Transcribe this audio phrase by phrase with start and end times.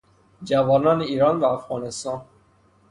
[0.43, 2.25] جوانان ایران و افغانستان